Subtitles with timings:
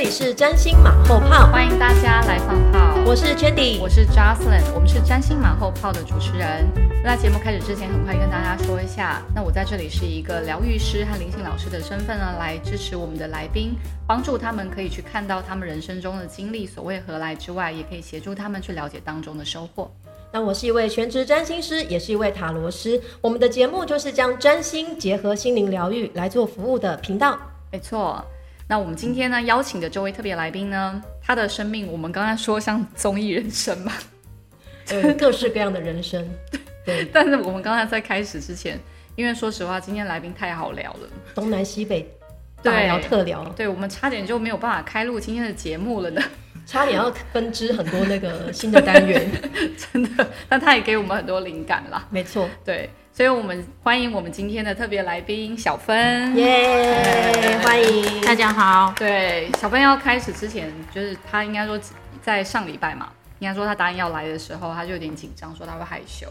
[0.00, 3.04] 这里是占星马后炮，欢迎大家来放炮。
[3.04, 6.66] 我是 Chandy，我是 Jocelyn，我们是占星马后炮的主持人。
[7.04, 13.76] 那节目开始之前，很快跟大家说一下，那我在这里是一个疗愈师和灵性老师的身份呢，来支持我们的来宾，
[14.06, 19.90] 帮助他们可以去看到他们人生中的经历所谓何来之外，也可以协助他们去了解当中的收获。
[20.32, 22.98] 那我是一位全职占星师，也是一位塔罗师。
[23.20, 27.38] 我们的节目就是将占星结合心灵疗愈来做服务的频道。
[27.70, 28.24] 没错。
[28.70, 33.92] 那我们今天呢邀请的这位特别来宾呢，他的生命我们刚刚说像综艺人生嘛，
[34.90, 36.24] 呃，各式各样的人生。
[36.86, 37.04] 对。
[37.12, 38.78] 但是我们刚才在开始之前，
[39.16, 42.08] 因为说实话，今天来宾太好聊了，东南西北
[42.62, 46.22] 大聊特聊，对我们差点就没有办法开录今天的节目了呢。
[46.64, 49.28] 差点要分支很多那个新的单元，
[49.92, 50.24] 真的。
[50.48, 52.06] 但他也给我们很多灵感啦。
[52.08, 52.88] 没错，对。
[53.20, 57.60] 所以我们欢迎我们今天的特别来宾小芬，耶！
[57.62, 58.94] 欢迎大家好。
[58.96, 61.78] 对，小芬要开始之前，就是她应该说
[62.22, 66.28] 在上礼拜嘛，应该说她答应要来的时候，她就有点紧张，说她会害羞。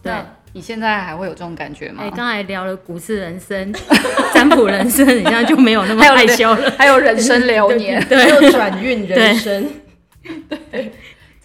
[0.00, 0.12] 对，
[0.52, 2.04] 你现在还会有这种感觉吗？
[2.04, 3.74] 哎，刚才聊了股市人生、
[4.32, 6.72] 占卜人生，你现在就没有那么 害羞了。
[6.78, 9.68] 还有人生流年， 还有转运人生，
[10.48, 10.56] 对，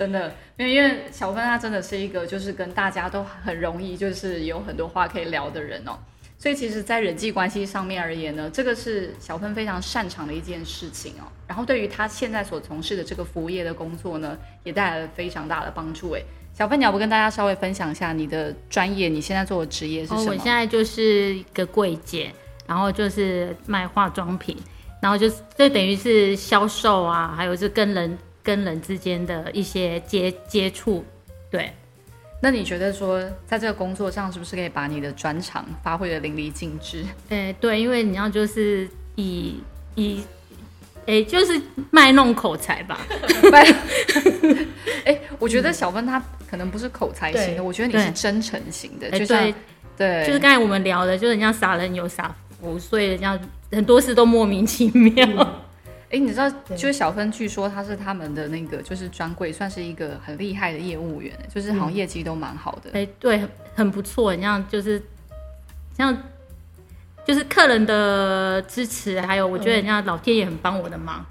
[0.04, 0.36] 真的。
[0.58, 5.98] 因为因为小芬她真的是一个就是跟大家都很容易就是有很多话可以聊的人哦，
[6.38, 11.24] 所以其实，在人际关系上面而言呢，这个是小芬非常擅长的一件事情哦。
[11.48, 16.24] 然后对于她现在所从事的这个服务业的工作呢，也带来了非常大的帮助诶。
[16.54, 20.26] 小芬，你要不跟大家稍微分享一下你的专业，你现在做的职业是什么？
[20.32, 22.32] 我现在就是一个柜姐，
[22.68, 24.56] 然后就是卖化妆品，
[25.02, 28.18] 然后就这等于是销售啊，还有是跟人。
[28.44, 31.04] 跟人之间的一些接接触，
[31.50, 31.72] 对，
[32.42, 37.06] 那你觉得说，在这个工作上是不是可以把你的专长发挥的淋漓尽致？
[37.30, 38.86] 哎，对，因为你要就是
[39.16, 39.56] 以
[39.96, 40.22] 以，
[41.06, 43.00] 哎，就是卖弄口才吧。
[45.06, 49.54] 哎，我觉得小芬她可能不是口才型的，我觉得你是真诚型的，就像
[49.96, 53.40] 对，就是刚才我们聊的，就是人家傻人有傻福，所以人家
[53.72, 55.64] 很多事都莫名其妙。
[56.14, 62.92] 哎，你知道，就是小芬，据说他是他们的那个，就是专柜，算是一个很厉害的业务员，就是好像业绩都蛮好的。
[62.94, 63.44] 哎，对，
[63.74, 64.36] 很不错。
[64.36, 65.02] 你像就是，
[65.98, 66.16] 像
[67.26, 71.26] 就是客人的支持，还有我觉得人家老天爷很帮我的忙，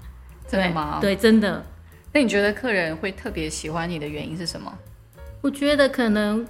[0.49, 0.97] 真的吗？
[0.99, 1.63] 对，真的。
[2.11, 4.77] 那你觉得客人会特别喜欢你的原因是什么？
[5.39, 6.45] 我觉得可能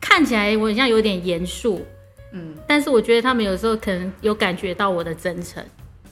[0.00, 1.86] 看起来我好像有点严肃，
[2.32, 5.64] 嗯，但是我觉得他们有时候可能有感觉到我的真诚。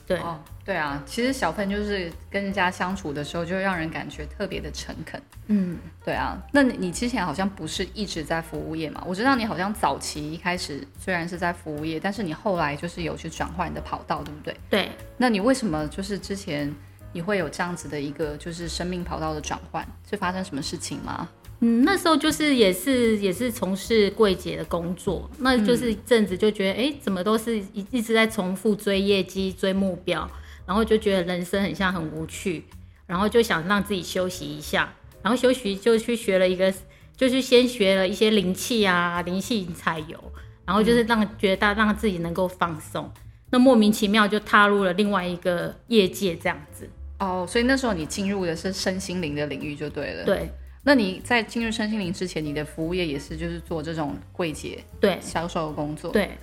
[0.07, 5.19] 对哦，对啊，其实小芬就是跟人家相处的时候，就会让人感觉特别的诚恳。
[5.47, 6.39] 嗯，对啊。
[6.51, 9.03] 那你之前好像不是一直在服务业嘛？
[9.07, 14.55] 我知道你好像早期一开始虽然是在服务业，但是你后来就是有去转换你的跑道，对不对？
[14.69, 14.91] 对。
[15.17, 16.71] 那你为什么就是之前
[17.13, 19.83] 你会有这样子的一个就是生命跑道的转换？
[20.07, 21.27] 是发生什么事情吗？
[21.61, 30.29] 嗯，那时候就是也是也是从事柜姐的工作，那就是一阵子就觉得，哎，怎么都是一一直在重复追业绩、追目标，
[30.69, 32.63] 然后就觉得人生很像很无趣，
[33.07, 34.93] 然后就想让自己休息一下，
[35.23, 36.71] 然后休息就去学了一个，
[37.17, 40.31] 就是先学了一些灵气啊、灵性彩油，
[40.67, 43.11] 然后就是让觉得让自己能够放松，
[43.49, 46.87] 那莫名其妙就踏入了另外一个业界这样子。
[47.17, 50.23] 哦，所以那时候你进入的是身心灵的领域就对了。
[50.23, 50.47] 对。
[50.83, 56.37] 那你在进入身心灵之前，你的服务业也是就是做这种柜姐对销售的工作对，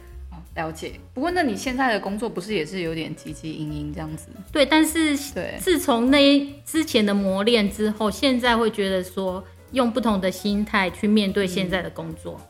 [0.57, 0.93] 了解。
[1.15, 4.27] 不过那你现在的工作不是也是有点汲汲营营这样子？
[4.51, 12.41] 对，但是对，自从那之前的磨练之后，现在会觉得说用不同的心态去面对现在的工作。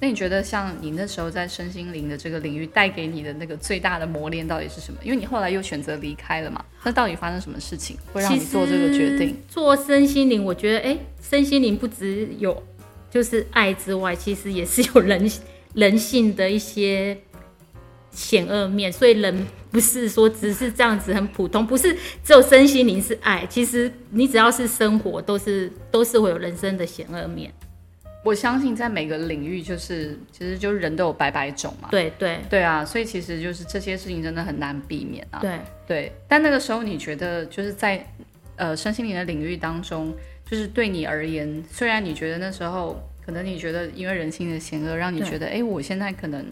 [0.00, 4.98] 那你觉得像你那时候在身心灵的这个领域带给你的那个最大的磨练到底是什么？
[5.02, 9.36] 因为你后来又选择离开了嘛，那到底发生什么事情会让你做这个决定？
[9.48, 12.60] 做身心灵，我觉得哎，身心灵不只有
[13.10, 15.30] 就是爱之外，其实也是有人
[15.74, 17.16] 人性的一些
[18.14, 27.52] 险恶面，所以人不是说只是这样子很普通，不是只有身心灵是爱，其实你只要是生活，都是都是会有人生的险恶面。
[28.24, 31.88] 我相信在每个领域，就是其实就是人都有百百种嘛。
[31.90, 35.40] 对对对啊，所以其实就是这些事情真的很难避免啊。
[35.40, 38.06] 对对，但那个时候你觉得就是在
[38.56, 40.14] 呃身心灵的领域当中，
[40.48, 46.46] 就是对你而言，虽然你觉得那时候可能你觉得因为人性的险恶，让你觉得哎，我现在可能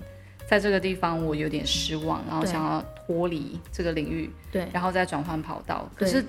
[0.48, 5.88] 在这个地方我有点失望，然后想要脱离这个领域，对，然后再转换跑道。
[5.96, 6.24] 可是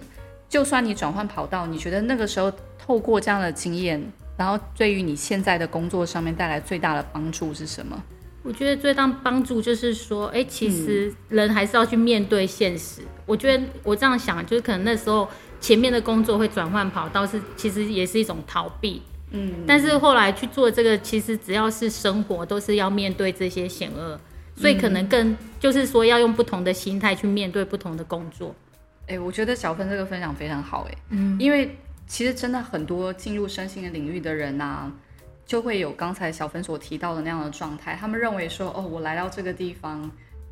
[0.47, 4.01] 就算你转换跑道，你觉得那个时候透过这样的经验。
[4.35, 8.03] 然后，对于你现在的工作上面带来最大的帮助是什么？
[8.41, 13.03] 我觉得最大帮助就是说，哎、其实人还是要去面对现实。
[13.27, 15.29] 我觉得我这样想，就是可能那时候
[15.61, 19.03] 前面的工作会转换跑道，是其实也是一种逃避。
[19.33, 24.19] 嗯，但是后来去做这个，其实只要是生活，都是要面对这些险恶，
[24.55, 28.55] 所以可能更就是说要用不同的心态去面对不同的工作。
[29.07, 31.75] 哎、我觉得小芬这个分享非常好、哎，嗯，因为
[32.07, 34.91] 其实真的很多进入身心的领域的人啊，
[35.45, 40.09] 就会有刚才小芬所提到的那样的状态，他们认为说，哦，我来到这个地方，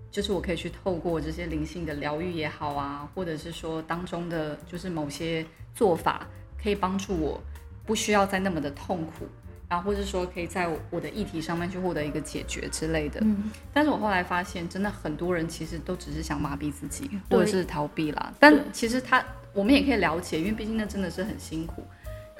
[0.09, 5.45] 就是我可以去透过这些灵性的疗愈也好啊，或者是说当中的就是某些
[5.75, 6.27] 做法，
[6.61, 7.41] 可以帮助我
[7.91, 9.27] 不需要再那么的痛苦。
[9.67, 13.19] 然后，或者说可以在我的议题上面去获得一个解决之类的。
[13.21, 18.33] 嗯，但是我后来发现，真的很多人其实都只是想麻痹自己，或者是逃避啦。
[18.39, 19.21] 但其实他，
[19.53, 21.83] 我们也可以了解，因为毕竟那真的是很辛苦。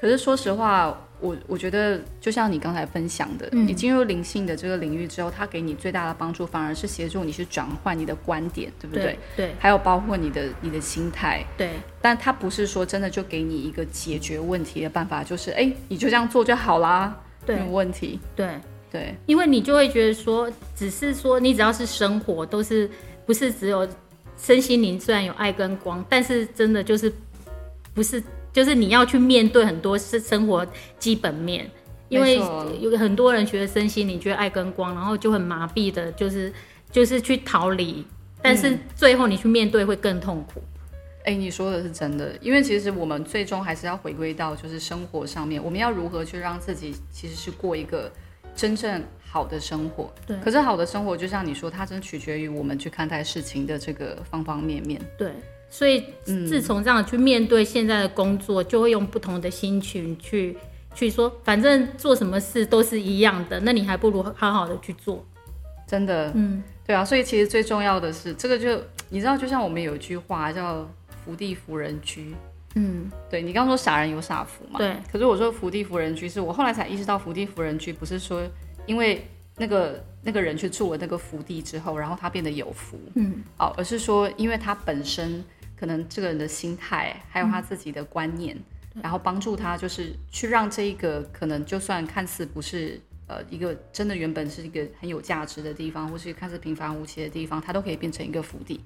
[0.02, 9.04] 可是说实话，我我觉得就像你刚才分享的，嗯你进入灵性的这个领域之后，它给你最大的帮助，反而是协助你去转换你的观点，对不对？
[9.04, 11.70] 对对还有包括你的你的心态，对
[12.00, 17.16] 但它不是说真的就给你一个解决问题的办法，就是哎，你就这样做就好啦，
[17.46, 18.18] 没有问题。
[18.34, 18.60] 对，
[18.90, 22.90] 对，因为你就会觉得说，只是说你只要是生活，都是
[23.24, 23.88] 不是只有
[24.36, 27.12] 身心灵虽然有爱跟光，但是真的就是
[27.94, 28.20] 不是，
[28.52, 30.66] 就是你要去面对很多是生活
[30.98, 31.70] 基本面。
[32.08, 32.36] 因为
[32.78, 36.52] 有很多人学身心你，觉得爱跟光，然后就很麻痹的，就是
[36.90, 38.04] 就是去逃离，
[38.42, 40.62] 但是最后你去面对会更痛苦。
[41.24, 48.12] 哎，你说的是真的，因为其实我们最终还是要回归到就是生活上面，我们要如何去让自己其实是过一个
[48.54, 50.12] 真正好的生活。
[50.26, 55.00] 对可是好的生活，就像你说，它真取决于我们去看待事情的这个方方面面。
[55.16, 55.32] 对，
[55.72, 60.54] 所以嗯自从这样去面对现在的工作，就会用不同的心情去
[60.94, 65.24] 去说，反正做什么事都是一样的，那你还不如好好的去做。
[65.86, 68.78] 真的，嗯，对啊，所以其实最重要的是，这个就
[69.08, 70.86] 你知道，就像我们有一句话叫
[71.24, 72.34] “福地福人居”。
[72.76, 74.78] 嗯，对你刚刚说傻人有傻福嘛？
[74.78, 74.94] 对。
[75.10, 78.42] 可是我说福地福人居，是我后来才意识到，福地福人居不是说
[78.84, 79.26] 因为
[79.56, 85.44] 那个那个人去住了那个福地之后，然后他变得有福，嗯，哦，而是说因为他本身
[85.82, 88.56] 可能这个人的心态，还有他自己的观念，
[89.02, 93.00] 然后帮助他就是去让这一个可能就算看似不是。
[93.28, 98.78] 呃，一个真的原本是一个很有价值的地方，或是看似平凡无奇的地方，它都可以变成一个福地。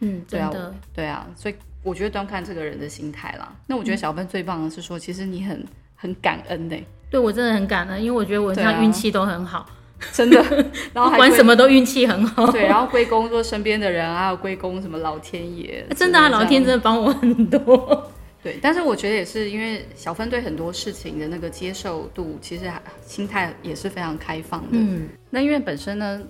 [0.00, 0.50] 嗯，对啊
[0.92, 3.56] 对啊，所以我觉得端看这个人的心态啦。
[3.66, 5.64] 那我嗯觉得小芬最棒的是说，其实你很
[5.96, 6.76] 很感恩呢、
[7.08, 9.64] 对我真的很感恩，因为我觉得我对啊像运气都很好，
[10.12, 10.36] 真的。
[10.92, 12.50] 然后不管什么都运气很好。
[12.50, 18.10] 对，然后归功说身边的人，还有归功什么老天爷，真的啊，老天真的帮我很多。
[18.42, 18.58] 对。
[18.60, 24.68] 但是我觉得也是因为小芬对很多事情的那个接受度，其实还心态也是非常开放的。
[24.72, 26.20] 嗯，那因为本身呢，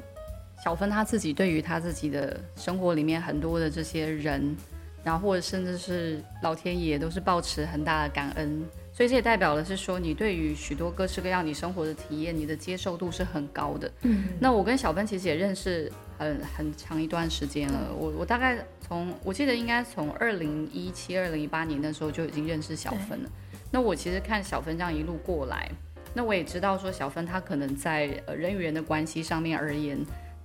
[0.65, 4.57] 小芬她自己对于她自己的生活里面很多的这些人，
[5.03, 8.63] 然后或者甚至是老天爷，都是抱持很大的感恩。
[8.97, 13.91] 所以这也代表的是说，你对于许多各式各样你生活的体验，你的接受度是很高的。
[14.03, 17.93] 嗯，那我跟小芬其实也认识很很长一段时间了。
[17.93, 23.31] 我我大概从我记得应该从二零一七、二零一八年那时候就已经认识小芬了。
[23.73, 25.69] 那我其实看小芬这样一路过来，
[26.15, 29.99] 那我也知道说小芬她可能在呃人与人的关系上面而言，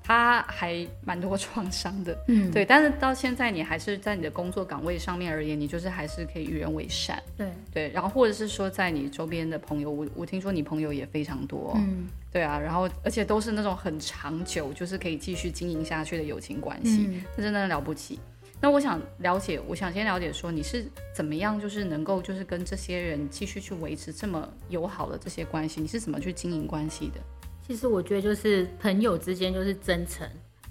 [0.09, 2.17] 她还蛮多创伤的。
[2.27, 7.21] 嗯，对，但是到现在你还是在你的工作岗位上面而言，你就是还是可以与人为善。
[7.37, 11.73] 对，对，然后或者是说在你周边的朋友，我我听说你朋友也非常多、哦。
[11.75, 18.19] 嗯对啊，然后而且都是那种很长久，就是可以继续经营下去的友情关系，嗯那真的很了不起。
[18.59, 27.21] 那我想了解，我想先了解说你是怎么样，就是能够就是跟这些人继续去维持这么友好的这些关系，你是怎么去经营关系的？
[27.69, 30.27] 其实我觉得就是朋友之间就是真诚，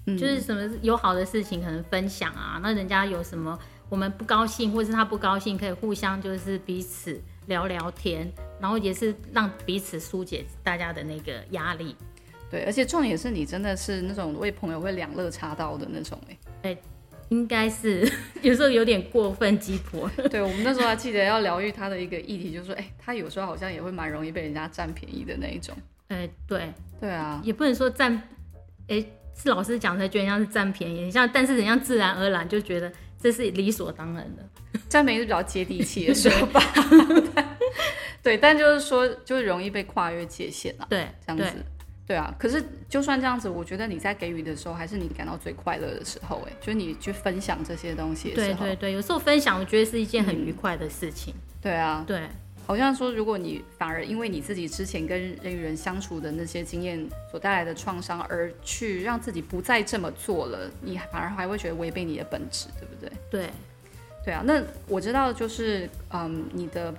[0.06, 3.56] 嗯就是什么有好的事情可能分享啊，那人家有什么
[3.88, 8.28] 我们不高兴或是他不高兴，可以互相就是彼此聊聊天，
[8.58, 11.94] 然后也是让彼此疏解大家的那个压力。
[12.50, 16.20] 对，而且重点是你真的是那种为朋友会两肋插刀的那种
[16.62, 16.76] 哎、
[17.28, 18.12] 应该是
[18.42, 25.76] 有时候有点过分鸡婆，对，我们那时候还记得要疗愈他的一个议题，就是说，哎、他有时候好像也会蛮容易被人家占便宜的那一种。
[26.08, 28.12] 哎、对，对啊，也不能说占，
[28.88, 34.42] 哎、是老师讲才觉得像是占便宜，像但是人家自然而然就觉得这是理所当然的。
[34.88, 36.62] 占便宜是比较接地气的 说法。
[38.22, 40.86] 对，但就是说，就是容易被跨越界限啊。
[40.90, 41.64] 对，对这样子。
[42.06, 51.34] 对啊，可是就算这样子，我觉得你在给予的时候，还是你感到最快乐的时候，哎，就是你去分享这些东西的时候，对对对，有时候分享我觉得是一件很愉快的事情。
[51.60, 52.26] 对啊，对，
[52.68, 63.10] 好像说，如果你反而因为你自己之前跟人与人相处的那些经验所带来的创伤，而去让自己不再这么做了，你反而还会觉得违背你的本质，对不对？
[63.30, 63.50] 对
[64.22, 66.94] 对啊，那我知道就是，嗯，你的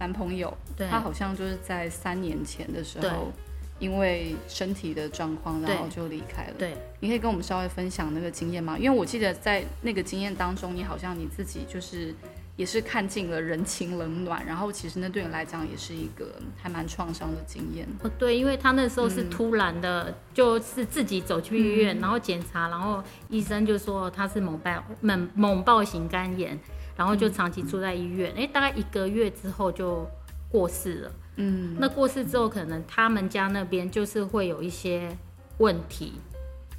[0.00, 0.52] 男朋友，
[0.90, 3.32] 他好像就是在三年前的时候，
[3.78, 6.54] 因为身体的状况，然后就离开了。
[6.58, 8.76] 对，你可以跟我们稍微分享那个经验吗？
[8.76, 12.12] 因为我记得在那个经验当中，你好像你自己就是
[12.58, 16.26] 也是看尽了人情冷暖，然后其实那对你来讲也是一个
[16.60, 17.86] 还蛮创伤的经验。
[18.02, 26.58] 哦，对，因为他那时候是嗯突然的，就是自己走去医院，然后检查，然后医生就说他是猛爆猛猛暴型肝炎，
[26.96, 30.04] 然后就长期住在医院，哎、大概一个月之后就
[30.50, 31.12] 过世了。
[31.36, 35.16] 嗯，那过世之后，可能他们家那边就是会有一些
[35.58, 36.14] 问题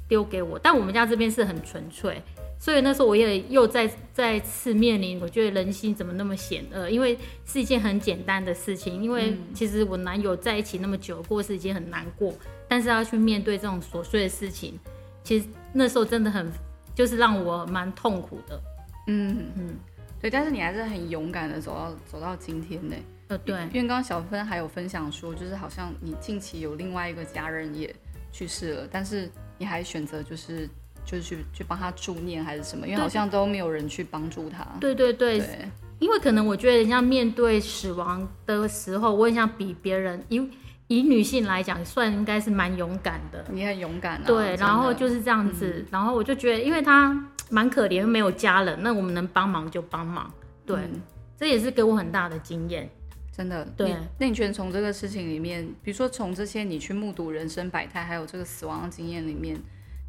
[0.06, 2.22] 丢给我，但我们家这边是很纯粹，
[2.60, 6.90] 所以那时候我也又再再次面临，我觉得人心怎么那么险恶？
[6.90, 12.34] 因为是一件很简单的事情，因为其实我男友在一起那么久，过是一件很难过，
[12.68, 14.78] 但是要去面对这种琐碎的事情，
[15.24, 16.52] 其实那时候真的很
[16.94, 18.60] 就是让我蛮痛苦的。
[19.06, 19.74] 嗯嗯，
[20.20, 22.94] 对，但是你还是很勇敢的走到走到今天呢。
[23.28, 27.94] 呃，对，因为刚刚小芬还有分享说，就是好像你近期有另外一个家人也
[28.30, 30.68] 去世了，但是你还选择就是
[31.10, 32.86] 就是去去帮他助念还是什么？
[32.86, 34.64] 因为好像都没有人去帮助他。
[34.78, 40.48] 对对对，对，因为可能我觉得人家面对死亡的时候，我很想比别人，以
[40.86, 43.44] 以女性来讲，算应该是蛮勇敢的。
[43.50, 44.22] 你很勇敢啊。
[44.24, 50.32] 对，然后就是这样子，然后我就觉得，因为他蛮可怜，没有家人，那我们能帮忙就帮忙。
[50.64, 51.02] 对，嗯
[51.36, 52.88] 这也是给我很大的经验。
[53.32, 59.58] 真的，对那你觉得从这个事情里面，比如说从这些你去目睹人生百态，还有这个死亡的经验里面，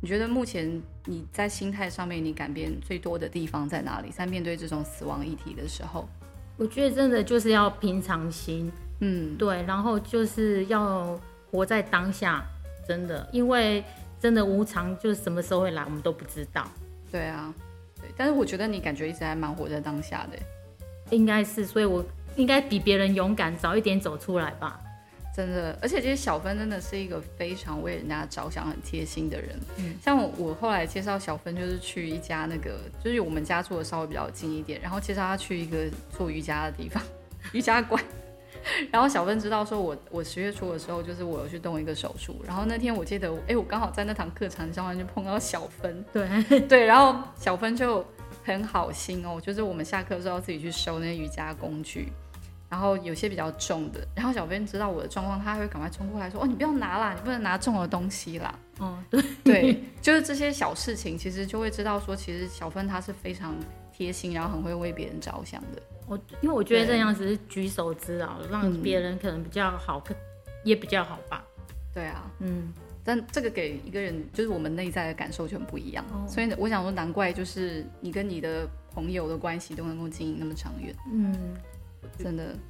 [0.04, 4.10] 你觉得目前你在心态上面你改变最多的地方在哪里？
[4.10, 6.10] 在面对这种死亡议题的时候，
[6.58, 11.20] 我觉得真的就是要平常心，嗯，对，然后就是要
[11.52, 12.44] 活在当下，
[12.88, 13.84] 真的，因为
[14.20, 16.68] 真的无常，就是什么时候会来，我们都不知道。
[17.12, 17.54] 对啊，
[17.96, 18.10] 对。
[18.18, 20.40] 但是我觉得你感觉一直还蛮活在当下的，
[21.16, 22.04] 应该是，所以我
[22.36, 24.80] 应该比别人勇敢，早一点走出来吧。
[25.36, 25.78] 真的。
[25.82, 29.60] 而且其实小芬真的是一个非常为人家着想、很贴心的人。
[29.78, 37.02] 嗯像我我后来介绍小芬，就是去一家那个，就是我们家住的稍微比较近一点，然后介绍她去一个做瑜伽的地方，
[37.54, 38.04] 瑜伽馆。
[38.92, 48.06] 然后小芬知道说我我十月初的时候，就是我有去动一个手术，然后那天我记得，哎，我刚好在那堂课程上面就碰到小芬，对， 对，然后小芬就
[48.44, 52.14] 很好心哦，就是我们下课之后自己去收那些瑜伽工具，
[52.72, 58.58] 然后有些比较重的，然后小编知道我的状况，他会赶快冲过来说：“哦，你不要拿啦，你不能拿重的东西啦。
[58.80, 63.54] 哦， 对，”对，就是这些小事情，其实就会知道说，其实小芬她是非常
[63.92, 65.82] 贴心，然后很会为别人着想的。
[66.08, 70.16] 我因为我觉得这样子是举手之劳，让嗯别人可能比较好，可
[70.64, 71.44] 也比较好吧。
[71.94, 72.74] 对啊，嗯，
[73.04, 81.36] 但这个给一个人就是我们内在的感受就很不一样，哦所以我想说，难怪就是你跟你的朋友的关系都能够经营那么长远，嗯，
[82.18, 82.58] 真的。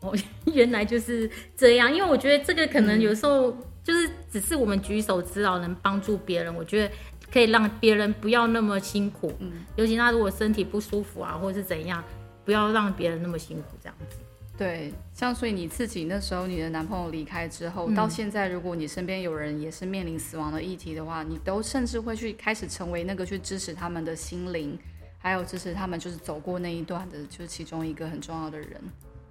[0.54, 1.92] 原来就是这样。
[1.92, 3.50] 因为我觉得这个可能有时候
[3.82, 6.94] 就是只是我们举手之劳能帮助别人，我觉得
[7.32, 9.32] 可以让别人不要那么辛苦。
[9.40, 12.04] 嗯，尤其他如果身体不舒服啊，或者是怎样，
[12.44, 14.16] 不要让别人那么辛苦这样子。
[14.56, 24.78] 对，像所以你自己那时候你的男朋友离开之后，嗯到现在，如果你身边有人也是面临死亡的议题的话，你都甚至会去开始成为那个去支持他们的心灵，
[25.18, 28.80] 还有支持他们就是走过那一段的，就是其中一个很重要的人。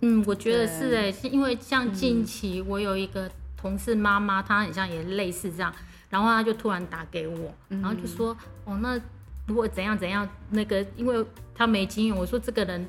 [0.01, 5.73] 嗯，我觉得是哎、是因为像近期我有一个同事妈妈，她很像也类似这样，
[6.09, 8.99] 然后她就突然打给我，然后就说，哦，那
[9.47, 11.25] 如果怎样怎样，那个因为
[11.55, 12.87] 她没经验，我说这个人，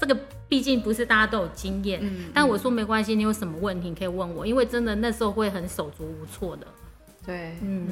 [0.00, 0.18] 这个
[0.48, 6.66] 毕竟不是大家都有经验，嗯，但我说没关系，你有什么问题你可以问我，因为真的那时候会很手足无措的，
[7.24, 7.86] 对嗯，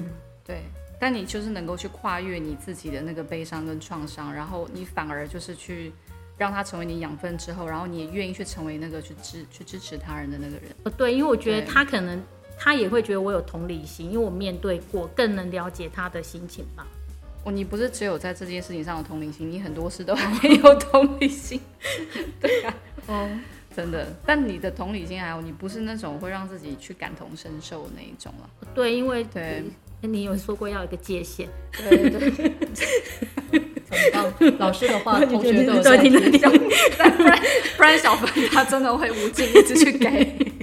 [0.44, 0.64] 对，
[1.00, 5.92] 但你就是能够去跨越你自己的那个悲伤跟创伤，然后你反而就是去
[6.36, 10.74] 让它成为你养分之后，然后你也愿意去成为那个去支去支持他人的那个人。
[10.84, 12.20] 呃对，因为我觉得他可能
[12.58, 16.86] 他也会觉得我有同理心，因为我面对过，更能了解他的心情吧。
[17.44, 21.60] 哦，你不是只有在这件事情上有同理心，你很多事都没有同理心。
[22.40, 22.74] 对啊，
[23.06, 23.30] 哦，
[23.76, 24.12] 真的。
[24.26, 28.50] 但你的同理心还有，你不是那种会让自己去感同身受的那一种了。
[28.74, 29.62] 对，因为对
[30.00, 32.52] 你有说过要有一个界限，对对，
[33.90, 36.40] 很棒，老师的话， 同学都有都在听得听。
[36.40, 36.52] 懂。
[37.16, 37.42] 不然
[37.76, 40.54] 不然小芬她真的会无尽一直去给。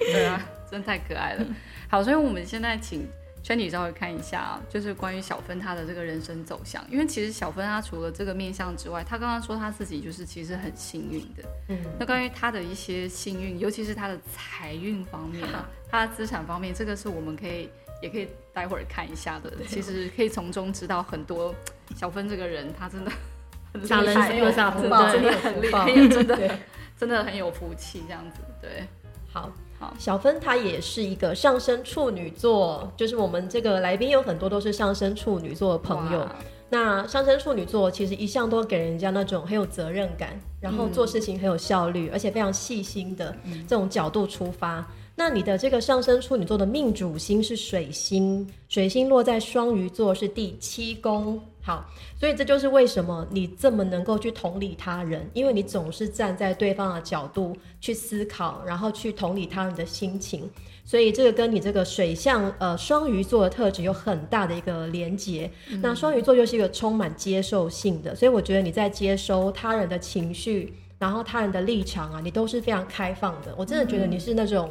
[0.00, 1.46] 对啊，真的太可爱了。
[1.88, 3.06] 好，所以我们现在请
[3.42, 6.84] 圈体稍微看一下啊，就是关于小芬她的这个人生走向。
[6.90, 11.42] 因为其实小芬她除了这个面相之外，她刚刚说她自己就是其实很幸运的。
[11.68, 17.68] 嗯，那关于她的一些幸运，尤其是她的财运方面啊，她的资产方面，这个是我们可以
[18.02, 19.52] 也可以待会儿看一下的。
[19.68, 21.54] 其实可以从中知道很多
[21.94, 23.10] 小芬这个人，他真的
[23.72, 26.58] 很傻人厉害，有傻福福报真的很厉害，真的
[26.96, 28.40] 真的很有福气这样子。
[28.62, 28.86] 对，
[29.30, 29.50] 好。
[29.76, 36.24] 好小芬她也是一个上升处女座，就是我们这个来宾有很多都是上升处女座的朋友。
[36.70, 44.86] 那上升处女座其实一向都给人家那种很有责任感，然后做事情很有效率，而且非常细心的这种角度出发。
[45.16, 51.40] 那你的这个上升处女座的命主星是水星，水星落在双鱼座是第七宫。
[51.62, 60.50] 好，所以这就是为什么你这么能够去同理他人，因为你总是站在对方的角度去思考，然后去同理他人的心情。
[60.84, 65.50] 所以这个跟你这个水象呃双鱼座的特质有很大的一个连结。
[65.80, 73.54] 那双鱼座又是一个充满接受性的，所以我觉得你在接收他人的情绪，然后他人的立场啊，你都是非常开放的。
[73.56, 74.68] 我真的觉得你是那种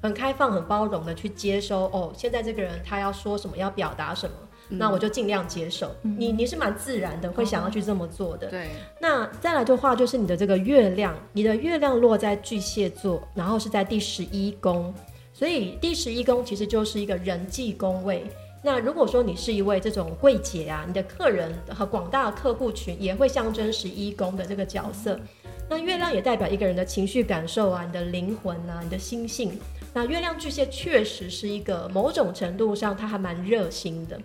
[0.00, 4.34] 很开放、很包容的去接收哦，现在这个人他要说什么，要表达什么。
[4.70, 8.48] 那我就尽量接受，你你是蛮自然的，会想要去这么做的。
[8.48, 8.68] 对，
[9.00, 14.92] 那再来的话，就是你的这个月亮，你的月亮落在巨蟹座，然后是在第十一宫，
[15.32, 18.26] 所以第十一宫其实就是一个人际宫位。
[18.62, 25.18] 那如果说你是一位这种柜姐啊，你的客人和广大的客户群也会象征十一宫的这个角色。
[25.68, 29.58] 那月亮也代表一个人的情绪感受啊，你的灵魂啊，你的心性。
[29.94, 34.20] 那月亮巨蟹确实是一个某种程度上，他还蛮热心的。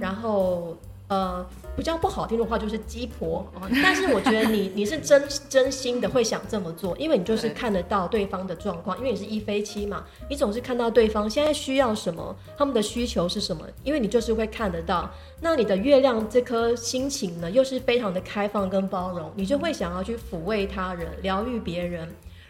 [0.00, 0.76] 然后
[1.08, 1.44] 呃，
[1.76, 15.10] 比较不好听的话就是鸡婆，哦但是我觉得你 你是真真心的会想这么做，因为你就是看得到对方的状况，因为你是一飞七嘛，你总是看到对方现在需要什么，他们的需求是什么，因为你就是会看得到。
[15.40, 22.08] 那你的月亮这颗心情呢，又是非常的开放跟包容，你就会想要去抚慰他人，疗愈别人。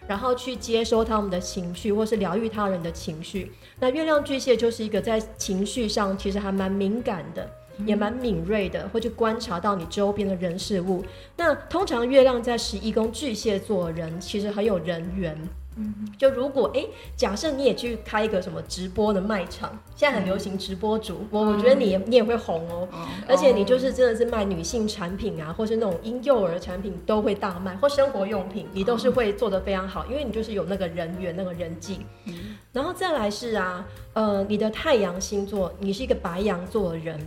[0.09, 3.51] 然后去接收他们的情绪，或是疗愈他人的情绪。
[3.81, 7.51] 那月亮巨蟹就是一个在情绪上其实还蛮敏感的，
[7.85, 11.05] 也蛮敏锐的，会去观察到你周边的人事物。
[11.37, 15.37] 那通常月亮在十一宫巨蟹座人，其实很有人缘。
[15.79, 16.87] 嗯就如果哎，
[17.17, 22.89] 假设你也去开一个什么直播的卖场，现在很流行直播主，我我觉得你也你也会红哦。
[23.29, 32.01] 而且你就是真的是卖女性产品啊，或是那种婴幼儿产品都会大卖，或生活用品，你都是会做得非常好，因为你就是有那个人缘、那个人际。
[32.25, 37.19] 嗯然后再来是啊，呃，你的太阳星座，你是一个白羊座的人，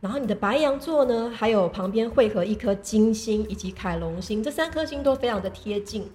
[0.00, 6.10] 然后你的白羊座呢，还有旁边汇合一颗金星以及凯龙星，这三颗星都非常的贴近。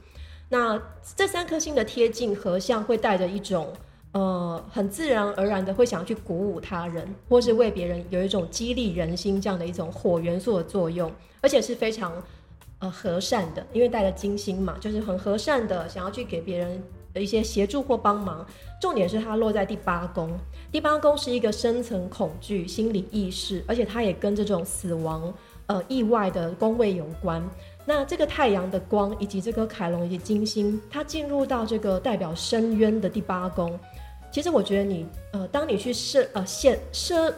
[0.50, 0.82] 那
[1.16, 3.72] 这三颗星的贴近合相，会带着一种
[4.12, 12.12] 呃很自然而然的会想要去鼓舞他人，或是为别人有一种激励人心这样的一种火元素的作用，而且是非常
[12.80, 16.84] 呃和善的，因为带了金星嘛，就是很和善的想要去给别人
[17.22, 18.46] 一些协助或帮忙。
[18.82, 20.30] 重点是它落在第八宫，
[20.72, 25.34] 第八宫是一个深层恐惧、心理意识，而且它也跟这种死亡、
[25.68, 27.42] 呃意外的宫位有关。
[27.86, 33.80] 那这个太阳的光以及这个凯龙以及金星，它进入到这个代表深渊的第八宫。
[34.32, 37.34] 其实我觉得你呃，当你去设呃陷设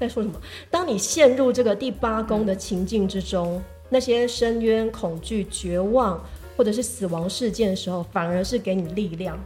[0.00, 0.34] 在说什么？
[0.70, 6.20] 当你陷入这个第八宫的情境之中，那些深渊、恐惧、绝望
[6.56, 9.38] 或者是死亡事件的时候，反而是给你力量，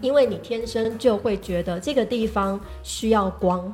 [0.00, 3.72] 因为你天生就会觉得这个地方需要光，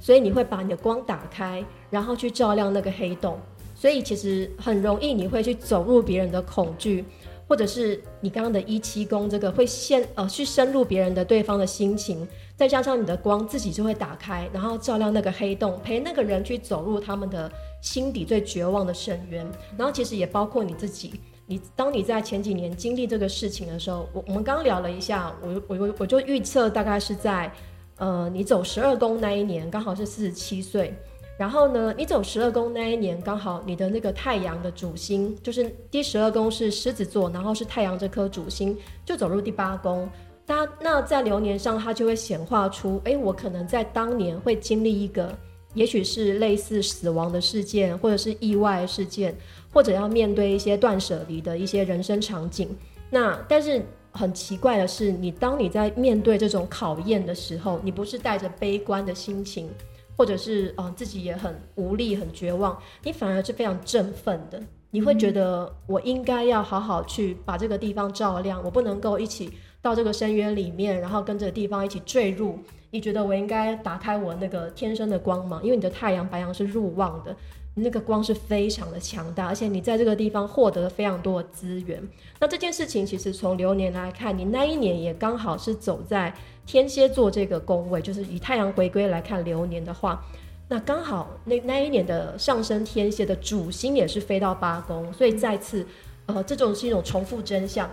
[0.00, 3.38] 所以你会把你的光打开，然后去照亮那个黑洞。
[3.74, 7.04] 所以其实很容易，你会去走入别人的恐惧，
[7.46, 19.46] 或者是你刚刚的一七宫这个会陷呃去深入别人的对方的心情，再加上你的光自己就会打开，然后照亮那个黑洞，陪那个人去走入他们的心底最绝望的深渊。
[19.76, 27.50] 然后其实也包括你自己，你当你在前几年经历这个事情的时候，我我们刚聊了一下，我我我我就预测大概是在
[27.98, 30.92] 呃你走十二宫那一年，刚好是四十七岁。
[31.38, 40.08] 然后呢，你走十二宫那一年，刚好你的那个太阳的主星，就是第十二宫是狮子座，然后是太阳这颗主星就走入第八宫。
[40.46, 45.36] 那那在流年上，它就会显化出，哎，我可能在当年会经历一个，
[45.74, 49.36] 也许是类似死亡的事件，或者是意外事件，
[49.76, 52.74] 或者要面对一些断舍离的一些人生场景。
[53.10, 59.68] 那但是很奇怪的是，你当你在面对这种考验的时候，你不是带着悲观的心情。
[60.18, 64.58] 或者是啊、呃自己也很无力、很绝望，你反而是非常振奋的。
[64.90, 69.50] 你会觉得我应该要好好去把这个地方照亮，我不能够一起
[69.82, 72.58] 到这个深渊里面，然后跟这个地方一起坠入。
[72.90, 75.62] 你觉得我应该打开我那个天生的光芒？
[75.62, 77.36] 因为你的太阳白羊是入望的，
[77.78, 82.02] 那个光是非常的强大，而且你在这个地方获得了非常多的资源。
[82.40, 86.34] 那这件事情其实从流年来看，你那一年也刚好是走在
[86.64, 90.24] 天蝎座这个宫位，就是以太阳回归来看流年的话，
[90.68, 95.86] 那刚好那那一年的上升天蝎的主星也是飞到八宫，所以再次，
[96.24, 97.86] 呃，这种是一种重复真相。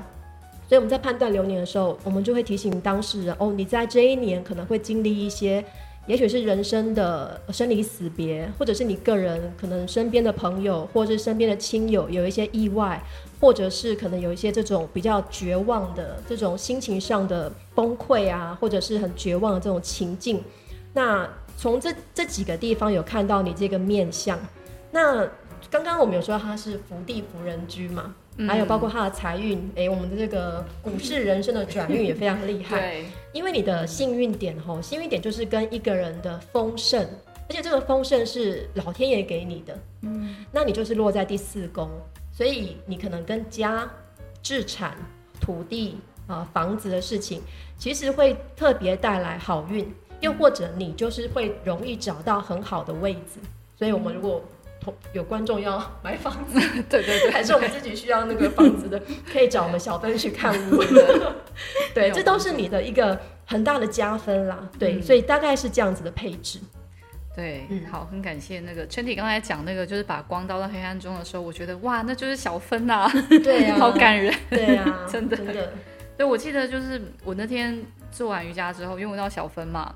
[0.65, 5.63] 所以我们在判断流年的时候，我们就会提醒当事人哦，你在这一年可能会经历一些，
[6.05, 13.01] 也许是人生的生离死别，或者是你个人可能身边的朋友或者是身边的亲友有一些意外，
[13.39, 20.43] 或者是可能有一些这种比较绝望的这种心情上的崩溃啊，或者是很绝望的这种情境。
[20.93, 24.37] 那从这这几个地方有看到你这个面相。
[24.91, 25.25] 那
[25.71, 28.13] 刚刚我们有说他是福地福人居嘛？
[28.47, 32.79] 还有包括他的财运，哎，我们的这个股市人生的转运也非常厉害。
[32.79, 37.07] 对，因为你的幸运点吼，幸运点就是跟一个人的丰盛，
[37.47, 39.77] 而且这个丰盛是老天爷给你的。
[40.01, 41.87] 嗯，那你就是落在第四宫，
[42.31, 43.87] 所以你可能跟家、
[44.41, 44.97] 置产、
[45.39, 47.41] 土地啊、房子的事情，
[47.77, 53.39] 其实会特别带来好运，又或者你就是会容易找到很好的位置。
[53.75, 54.41] 所以我们如果
[55.13, 60.83] 有观众要买房子， 对对对，还是我们自己需要那个房子的， 可以找我们小芬去看屋。
[61.93, 64.69] 对，这都是你的一个很大的加分啦。
[64.79, 66.59] 对，所以大概是这样子的配置。
[67.35, 73.09] 对，嗯好，很感谢那个春体刚才讲那个，就是把光倒到黑暗中的时候，我觉得哇，那就是小芬呐，
[73.43, 75.73] 对啊，好感人，对啊，真的真的。
[76.15, 79.95] 对，我记得就是我那天做完瑜伽之后，用到小芬嘛，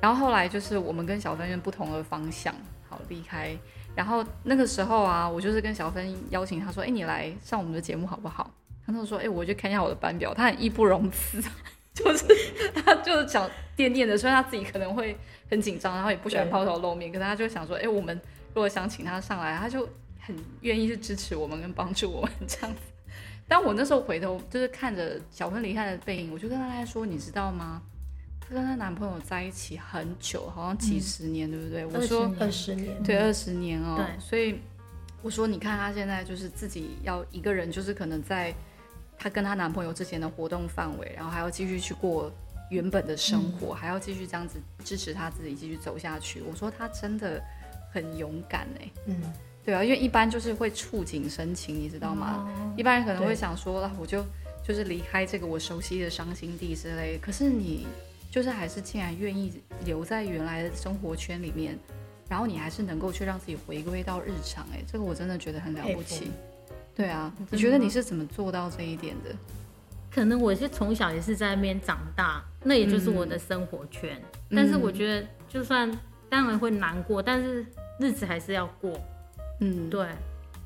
[0.00, 2.52] 然后后来就是我们跟小芬用不同的方向，
[2.88, 3.56] 好离开。
[3.94, 8.50] 然后那个时候啊，我就是跟小芬邀请他说：“哎，你来上我们的节目好不好？”
[8.86, 11.40] 他就说：“哎，我去看一下我的班表。”他很义不容辞，
[11.94, 12.24] 就是
[12.84, 15.16] 他就是想垫垫的，所以他自己可能会
[15.48, 17.12] 很紧张，然后也不喜欢抛头露面。
[17.12, 18.20] 可是他就想说：“哎，我们
[18.52, 19.88] 如果想请他上来，他就
[20.20, 22.80] 很愿意去支持我们跟帮助我们这样子。”
[23.46, 27.80] 但我那时候回头就是看着小芬离开的背影，我就跟他说：“你知道吗？”
[28.46, 31.86] 她跟她男朋友在一起很久，好像几十年，对不对？
[31.86, 33.96] 我说二十年，对，二十年哦。
[33.96, 34.60] 对，所以
[35.22, 38.54] 我说，你看她现在就是自己要一个人，就是可能在
[39.18, 42.30] 她跟她男朋友之前的活动范围，然后还要继续去过
[42.70, 46.42] 原本的生活，还要继续这样子支持她自己继续走下去。
[46.42, 47.42] 我说她真的
[47.90, 49.16] 很勇敢哎，嗯，
[49.64, 52.46] 对啊，因为一般就是会触景生情，你知道吗？
[52.76, 54.22] 一般人可能会想说，我就
[54.62, 57.86] 就是离开这个我熟悉的伤心地之类，可是你。
[58.34, 61.78] 就是还是竟然愿意留在原来的生活圈里面，
[62.28, 66.32] 然后你还是能够去让自己回归到日常，哎，这个我真的觉得很了不起。
[66.96, 69.30] 对啊，你觉得你是怎么做到这一点的？
[70.12, 74.20] 可能我是从小也是在那边长大，那也就是我的生活圈。
[74.50, 75.88] 但是我觉得，就算
[76.28, 77.64] 当然会难过，但是
[78.00, 79.00] 日子还是要过。
[79.60, 80.08] 嗯，对，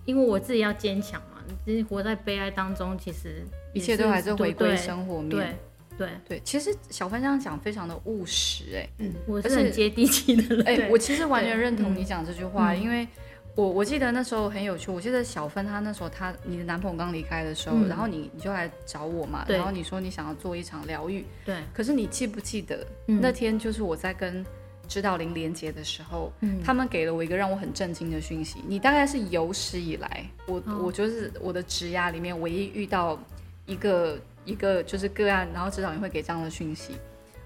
[0.07, 1.42] 因为我自己要坚强嘛。
[1.66, 5.28] 你活在悲哀当中，其实一切都还是回归生活面。
[5.28, 5.54] 对。
[5.98, 6.08] 对。
[6.26, 13.06] 对，其实小芬这样讲非常的务实，哎，嗯，我是很接地气的人，哎，我其实完全认同你讲这句话，因为
[13.54, 24.46] 我我记得那时候很有趣，我记得小芬她那时候她你的男朋友刚离开的时候，然后你你就来找我嘛，然后你说你想要做一场疗愈，对，可是你记不记得那天就是我在跟
[24.87, 26.32] 指导林连接的时候，
[26.64, 33.18] 他们给了我一个让我很震惊的讯息，你大概是有史以来我我就是我的职涯里面唯一遇到
[33.66, 34.16] 一个。
[34.48, 36.94] 一个就是个案，然后指导灵会给这样的讯息。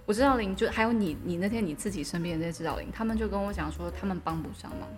[0.07, 4.89] 我指导灵就还有你，你那天你自己身边的这些指导灵，他们就跟我讲说，他们帮不上忙。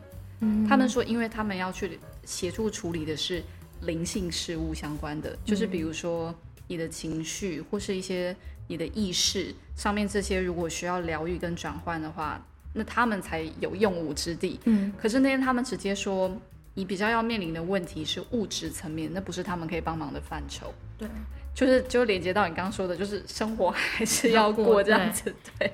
[0.41, 3.43] 嗯，他们说，因为他们要去协助处理的是
[3.83, 6.35] 灵性事物相关的，就是比如说
[6.67, 8.35] 你的情绪或是一些
[8.67, 12.41] 你的意识上面这些，如果需要疗愈跟转换的话，
[12.73, 14.59] 那他们才有用武之地。
[14.65, 16.35] 嗯，可是那天他们直接说，
[16.75, 20.73] 你比较要面临的问题是物质层面，那不是他们可以帮忙的范畴。
[20.99, 21.07] 对。
[21.55, 25.73] 就是就连接到你刚刚说的，就是生活还是要过这样子，对。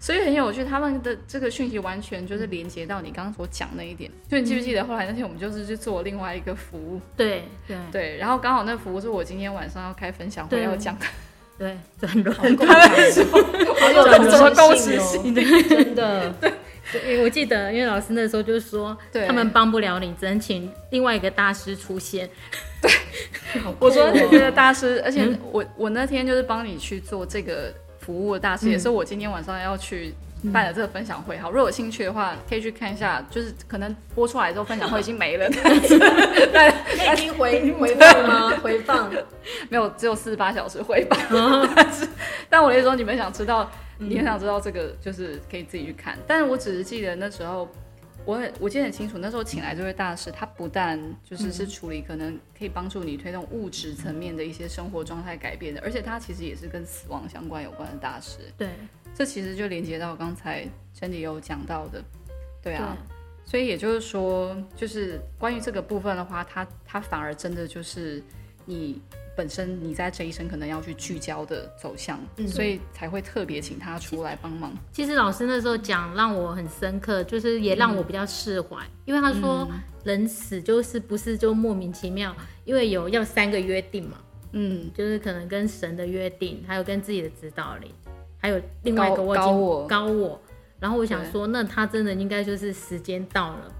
[0.00, 4.08] 所以很有趣，他们的这个讯息完全就是连接到你刚刚所讲那一点。
[4.30, 7.00] 就你记不记得后来那天我们就是去做另外一个服务？
[7.16, 8.16] 对对对。
[8.16, 11.06] 然后刚好那服务是我今天晚上要开分享会要讲的。
[11.58, 13.24] 对，转轮，转轮，什
[14.38, 16.32] 么共识性的，真的。
[16.40, 16.52] 对，
[17.22, 18.96] 我记得，因为老师那时候就是说，
[19.26, 22.28] 他们帮不了你，只能请另外一个大师出现。
[22.80, 22.90] 对，
[23.78, 30.14] 我说这个大师，而且我我那天就是帮你去做这个服务的大师，也是我今天晚上要去
[30.52, 31.36] 办了这个分享会。
[31.36, 38.50] 好，如果有兴趣的话，可以去看一下，就是可能播出来之后分享会已经没了， 对，已经回回放吗？
[38.62, 39.10] 回放
[39.68, 41.18] 没有，只有四十八小时回放。
[41.74, 42.08] 但是，
[42.48, 43.68] 但我那时候你们想知道，
[43.98, 46.18] 你很想知道这个，就是可以自己去看。
[46.26, 47.68] 但是我只是记得那时候。
[48.24, 58.40] 我很我记得很清楚，那时候请来这位大师，他不但就是是处理可能可以帮助你推动物质层面的一些生活状态改变的，而且他其实也是跟死亡相关有关的大师。
[58.58, 58.68] 对，
[59.14, 62.04] 这其实就连接到刚才真理有讲到的，
[62.62, 62.98] 对啊，
[63.46, 68.22] 所以也就是说，就是关于这个部分的话，他他反而真的就是
[68.66, 69.00] 你。
[69.38, 74.76] 本身你在这一生可能要去聚焦的走向，所以才会特别请他出来帮忙。
[74.90, 79.68] 其实老师那时候讲让我很深刻，就是也让我比较释怀，因为他说
[80.02, 84.18] 人死就是不是就莫名其妙，因为有要三个约定嘛，
[84.50, 87.88] 嗯，就是可能跟神的约定，还有跟自己的指导灵，
[88.38, 90.42] 还有另外一个高我高我。
[90.80, 93.72] 然后我想说，那他真的应该就是时间到了，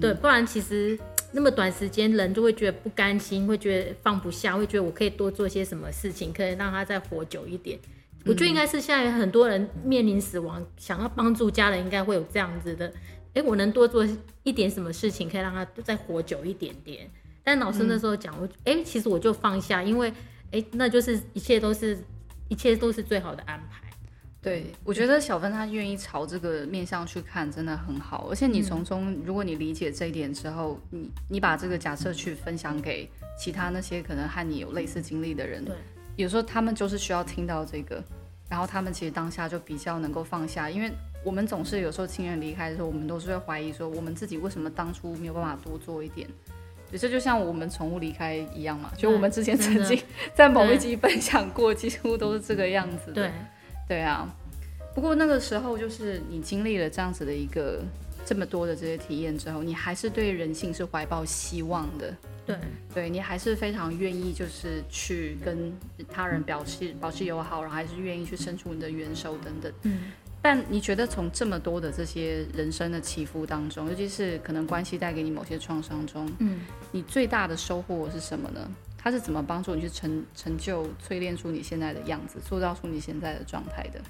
[0.00, 0.98] 对，不然其实。
[1.36, 7.78] 那么短时间，人就会觉得不甘心，会觉得放不下，会觉得我可以多做些什么事情，可以让他再活久一点。
[8.24, 12.90] 我觉得应该是现在很多人面临死亡，想要帮助家人，应该会有这样子的。
[13.34, 14.02] 哎，我能多做
[14.44, 17.10] 一点什么事情，可以让他再活久一点点。
[17.44, 20.10] 但老师那时候讲，我哎，其实我就放下，因为
[20.52, 21.98] 哎，那就是一切都是
[22.48, 23.85] 一切都是最好的安排。
[24.46, 28.28] 对，我觉得小芬她愿意朝这个面向去看，真的很好。
[28.30, 35.74] 而且你从中，如果你理解这一点之后，你你把这个假设去分享给其他那些可能和你有类似经历的人，对，
[36.14, 38.00] 有时候他们就是需要听到这个，
[38.48, 40.70] 然后他们其实当下就比较能够放下。
[40.70, 40.92] 因为
[41.24, 46.28] 我们总是有时候亲人离开的时候，我们都是会怀疑说，我们自己为什么当初没有办法多做一点。
[46.88, 50.00] 对，这就像我们宠物离开一样嘛，就我们之前曾经
[50.36, 53.10] 在某一集分享过，几乎都是这个样子。
[53.12, 53.28] 对。
[53.88, 54.28] 对啊，
[54.94, 57.82] 不过那个时候就是你经历了这样子的一个
[58.24, 62.14] 这么多的这些体验之后，你还是对人性是怀抱希望的。
[62.44, 62.56] 对，
[62.94, 65.72] 对你还是非常愿意就是去跟
[66.08, 69.72] 他人表示保持友好，然后还是愿意去伸出你的援手等等。
[69.82, 70.12] 嗯。
[70.42, 76.60] 但你觉得从这么多的这些人生的起伏当中，尤其是可能关系带给你某些创伤中，嗯，
[76.92, 78.70] 你最大的收获是什么呢？
[79.06, 84.00] 他是怎么帮助你去成成就、淬炼出你现在的样子，塑造出你现在的状态的？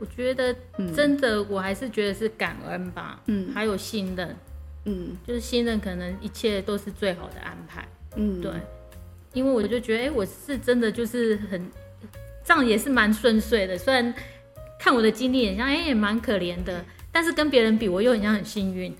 [0.00, 0.52] 我觉得
[0.92, 4.36] 真的，我还是觉得是感恩吧，嗯，还有信任，
[4.84, 7.86] 嗯，就是信任，可能一切都是最好的安排，
[8.16, 8.50] 嗯，对，
[9.32, 11.64] 因为我就觉得，哎，我是真的就是很
[12.44, 13.78] 这样，也是蛮顺遂的。
[13.78, 14.12] 虽然
[14.76, 18.92] 看我的经历很像，哎，也蛮可怜的，但是跟别人比，我又很像很幸运。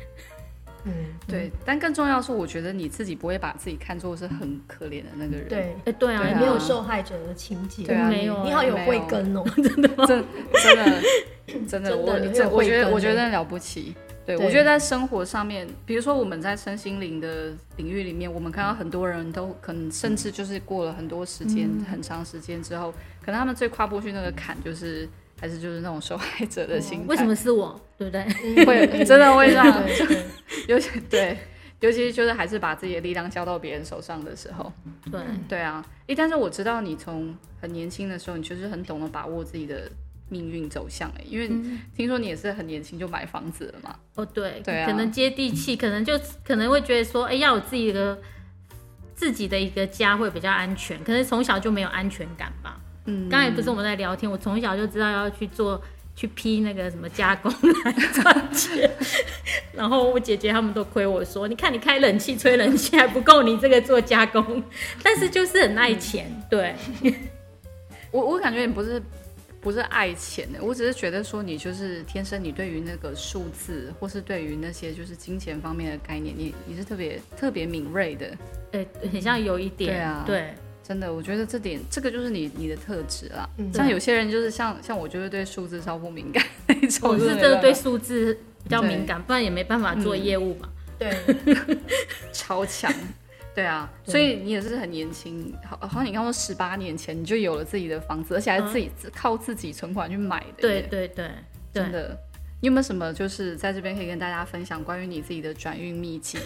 [0.87, 0.93] 嗯，
[1.27, 5.49] 对，但更重要是，我觉得你自己不会把自己看作是很可怜的那个人。
[5.49, 7.83] 对，哎，对啊，没有受害者的情节。
[7.83, 10.07] 对啊，没有，你好有慧根哦， 真的吗？
[10.07, 10.25] 真
[10.57, 11.03] 真的
[11.69, 13.95] 真的，我这我觉得我觉得了不起。
[14.25, 22.93] 对，我觉得在生活上面，比如说我们在身心灵的领域里面，我们看到很多人都可能甚至就是过了很多时间、很长时间之后，
[23.25, 25.09] 可能他们最跨不去那个坎就是。
[25.41, 27.79] 还是就是那种受害者的心态，为什么是我？
[27.99, 28.65] 对不对？
[28.65, 29.83] 会 真的会这样，
[30.69, 31.37] 尤其对，
[31.81, 34.73] 尤其就是还是把自己的力量交到别人手上的时候，
[35.11, 35.85] 对对啊。
[36.07, 39.91] 诶，但是我知道你从很年轻的时候，你就是很懂得把握自己的
[40.29, 41.09] 命运走向。
[41.19, 41.49] 哎，因为
[41.97, 43.97] 听说你也是很年轻就买房子了嘛。
[44.15, 48.19] 哦，对对啊，可能接地气，可能就可能会觉得说，哎，要有自己的
[49.15, 52.81] 自己的一个家会比较安全，可能从小就没有安全感吧。
[53.07, 55.81] 嗯，刚才不是我们在聊天，我从小就知道要去做
[56.15, 57.53] 去批那个什么加工
[57.85, 58.91] 来赚钱，
[59.73, 64.63] 然后我姐姐他们都亏我说，你看你开冷气吹冷气还不够你这个做加工，
[65.03, 66.75] 但是就是很爱钱，对，
[68.11, 69.01] 我我感觉你不是
[69.61, 78.37] 不是爱钱的，我只是觉得说你就是天生你对于那个数字或是对于那些就是金钱方面的概念，你你是特别特别敏锐的，
[78.73, 80.55] 哎，很像有一点，对啊，对。
[80.87, 83.49] 真的，我觉得这点这个就是你你的特质啦。
[83.75, 87.11] 像有些人就是像像我，就是对数字超不敏感那种。
[87.11, 90.69] 我是真的对数字比较敏感，不然也没办法做业务嘛。
[90.97, 91.13] 对，
[92.33, 92.93] 超强。
[93.53, 100.61] 对啊，所以你也是很年轻，好好像你刚说十八年前你就有了自己的房子，而且还自己靠自己存款去买的。
[100.61, 101.31] 对对对，
[101.73, 102.17] 真的。
[102.61, 106.39] 你有没有什么就是在这边可以跟大家分享关于你自己的转运秘籍？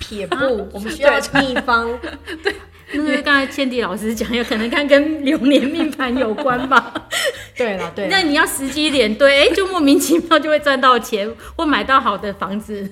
[0.00, 1.86] 撇步，我们需要秘方。
[2.42, 2.54] 对。
[2.92, 7.08] 那是刚才倩迪老师讲，有可能看跟流年命盘有关吧？
[7.56, 8.08] 对了，对。
[8.08, 12.90] 那你要实际一点，对，哎，就莫名其妙就会赚到钱，或买到好的房子。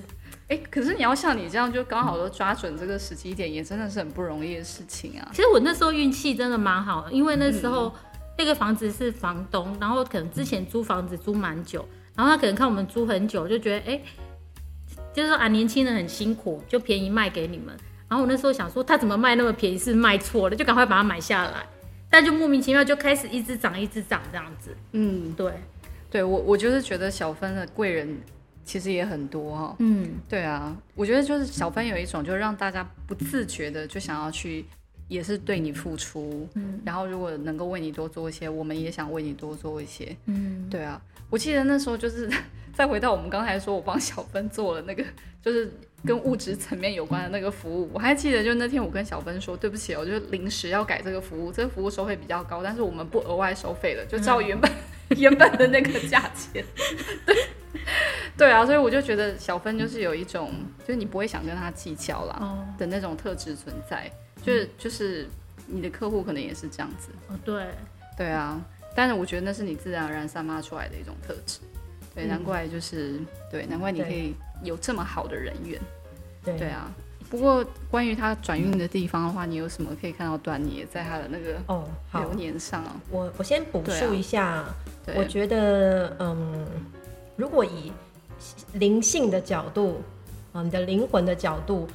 [0.49, 5.27] 哎，可是你要像你这样，就刚好都抓准这个时机点，也真的是很不容易的事情啊。
[5.31, 7.93] 其实我那时候运气真的蛮好，因为那时候
[8.37, 14.01] 那个房子是房东，然后可能之前租房子租蛮久，然后他可能看我们租很久，就觉得哎、
[15.13, 17.75] 就是说啊，年轻人很辛苦，就便宜卖给你们。
[18.09, 19.77] 然后我那时候想说，他怎么卖那么便宜？
[19.77, 21.65] 是卖错了，就赶快把它买下来。
[22.09, 24.75] 但就莫名其妙就开始一直涨，一直涨这样子。
[24.93, 25.51] 嗯，对，
[26.09, 28.17] 对我我就是觉得小芬的贵人
[28.63, 34.65] 其实也很多哈、嗯，对啊，我觉得就是小芬有一种，就是让大家不自觉的就想要去，
[35.09, 42.29] 也是对你付出，嗯，然后如果能够为你多做一些，我们也想为你多做一些，嗯，对啊，我记得那时候就是
[42.73, 45.03] 再回到我们刚才说，我帮小芬做了那个
[45.41, 45.69] 就是
[46.05, 54.71] 跟物质层面有关的那个服务，我还记得，就那天我跟小芬说，对不起我，就临时要改这个服务，这个服务收费比较高，但是我们不额外收费了，就照原本、
[55.17, 56.63] 原本的那个价钱，
[57.25, 57.35] 对。
[58.37, 64.11] 对啊，所以我就觉得小芬就是有一种，就是你不会想跟他计较啦哦的那种特质存在，
[64.43, 65.27] 就是就是
[65.65, 67.65] 你的客户可能也是这样子，哦对，
[68.15, 68.63] 对啊，
[68.95, 71.59] 但是我觉得那是你自然而然散发出来的一种特质，
[72.17, 73.19] 对，嗯难怪就是
[73.51, 75.79] 对，难怪你可以有这么好的人缘，
[76.43, 76.91] 对对啊。
[77.29, 82.95] 不过关于他转运的地方的话，你有什么可以看到端倪在他的那个哦，流，年上啊？
[83.11, 84.63] 我我先补述一下，
[85.05, 86.65] 对，我觉得，嗯，
[87.35, 87.91] 如果以
[88.73, 90.01] 灵性的角度，
[90.53, 91.85] 啊，你的灵魂的角度，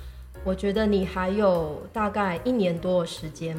[0.45, 3.57] 我觉得你还有大概一年多的时间，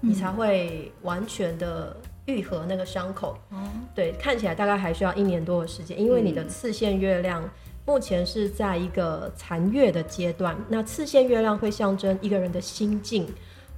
[0.00, 3.36] 你才会完全的愈合那个伤口。
[3.50, 3.56] 哦，
[3.94, 7.48] 对，看起来大概还需要一年多的时间，因为你的嗯次线月亮
[7.86, 10.56] 目前是在一个残月的阶段。
[10.68, 13.26] 那次线月亮会象征一个人的心境，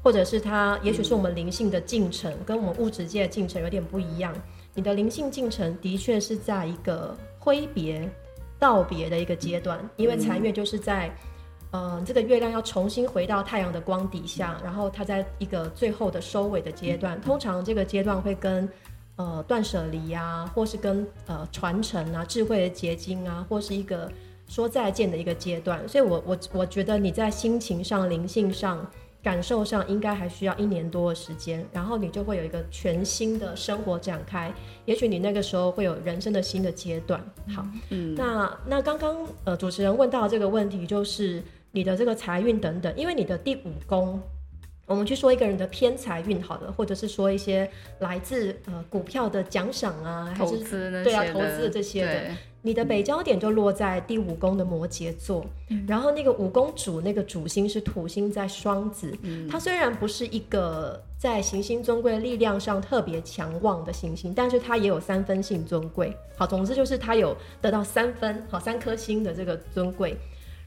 [0.03, 4.35] 或者是他，也许是我们灵性的进程，跟我们物质界的进程有点不一样。
[4.75, 8.09] 你的灵性进程的确是在一个挥别、
[8.59, 11.11] 道别的一个阶段，因为残月就是在。
[11.77, 18.67] 呃，这个月亮要重新回到太阳的光底下，然后它在一个最后的收尾的阶段，通常这个阶段会跟
[19.17, 24.11] 呃断舍离啊，或是跟呃传承啊、智慧的结晶啊，或是一个
[24.49, 25.87] 说再见的一个阶段。
[25.87, 28.91] 所以我我我觉得你在心情上、灵性上、
[29.23, 34.51] 感受上，应该还需要一年多的时间，然后你就会有一个全新的生活展开。
[34.87, 37.21] 也许你那个时候会有人生的新的阶段。
[37.55, 41.43] 好，嗯，那那刚刚呃主持人问到这个问题，就是
[41.77, 44.19] 你的这个财运等等，因为你的第五宫，
[44.87, 52.23] 我们去说一个人的偏财运好了，或者是说一些来自呃股票的奖赏啊，还投是资对啊投资的这些的
[52.63, 55.45] 你的北焦点就落在第五宫的摩羯座，
[55.87, 59.15] 然后那个五宫主那个主星是土星在双子，
[59.51, 66.17] 它虽然不是一个在行星尊贵力量上特别强旺的行星，但是它也有三分性尊贵。
[66.39, 70.17] 好，总之就是它有得到三分，好三颗星的这个尊贵。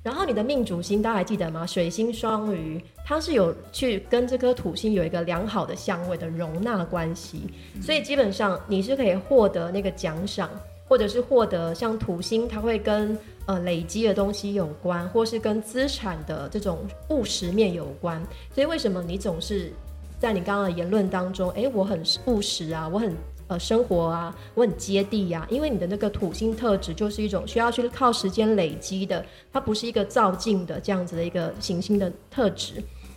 [0.01, 1.67] 然后你的命主星大家还记得吗？
[1.67, 7.41] 水星双鱼，它是有去跟这颗土星有一个良好的相位的容纳关系，
[7.81, 10.49] 所以基本上你是可以获得那个奖赏，
[10.87, 18.23] 或者是获得像土星，它会跟呃累积的东西有关，或是跟资产的这种务实面有关。
[18.55, 19.69] 所以为什么你总是
[20.17, 23.13] 在你刚刚的言论当中，诶，我很务实啊，我很
[23.49, 32.75] 呃生活啊，我很接地呀、因为你的那个土星特质就是一种需要去靠时间累积的，它不是一个照进的这样子的一个行星的特质。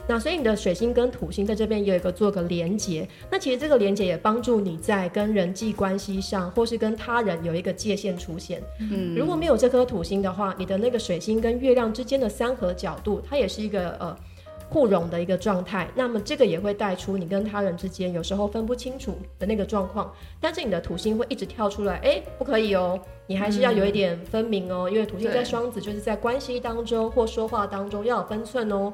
[0.09, 8.61] 那所以你的水星跟土星在这边也有一个做个连接，那其实这个连接也帮助你在跟人际关系上，或是跟他人有一个界限出现。
[8.81, 14.17] 嗯，如果没有这颗土星的话，你的那个水星跟月亮之间的三合角度，它也是一个呃
[14.73, 15.89] 互融的一个状态。
[15.95, 20.13] 那么这个也会带出你跟他人之间有时候分不清楚的那个状况。
[20.41, 28.93] 但是你的土星会一直跳出来，哎，不可以哦，你还是要有一点分明哦，因为土星在双子，就是在关系当中或说话当中要有分寸哦。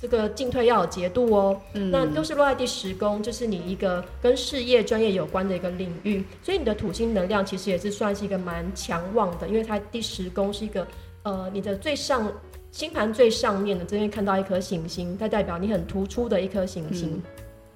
[0.00, 10.86] 这个进退要有节度哦，那都是落在第十宫，就是你一个跟事业专业有关的一个领域，所以你的土星能量其实也是算是一个蛮强旺的，因为它第十宫是一个
[11.24, 12.32] 呃你的最上
[12.78, 17.20] 星盘最上面的这边看到一颗行星，它代表你很突出的一颗行星。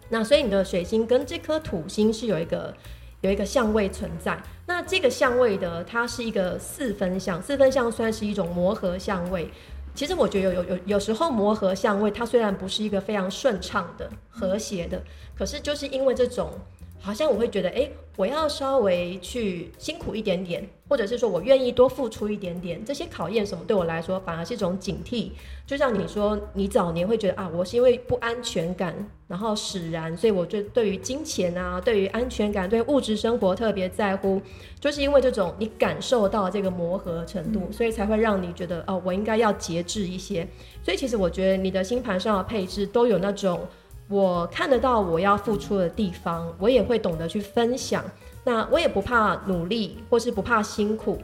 [0.09, 2.73] 那所以你的水星跟这颗土星是有一个
[3.21, 4.41] 有一个相位存在。
[4.65, 9.51] 那这个相位的它是一个四分相，四分相算是一种磨合相位。
[9.93, 15.03] 其实我觉得有有有有时候磨合相位，它虽然不是一个非常顺畅的、和谐的，
[15.37, 16.53] 可是就是因为这种，
[17.03, 25.31] 好像我会觉得，哎，我要稍微去辛苦一点点，或者是说我愿意多付出一点点，这些考验什么对我来说反而是一种警惕。
[25.67, 28.95] 就像你说，你早年会觉得啊，我是因为不安全感，
[29.27, 34.41] 然后使然，所以我就对于金钱啊，对于安全感，对物质生活特别在乎，
[34.79, 40.47] 就是因为这种你感受到这个磨合程度，所以才会让你觉得哦，我应该要节制一些。
[40.85, 43.67] 所以其实我觉得你的星盘上的配置都有那种
[44.09, 48.05] 我看得到我要付出的地方，我也会懂得去分享。
[48.45, 51.19] 那我也不怕努力，或是不怕辛苦。